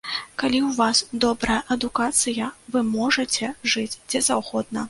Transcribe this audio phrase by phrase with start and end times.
[0.43, 4.77] Калі ў вас добрая адукацыя, вы можаце жыць дзе заўгодна.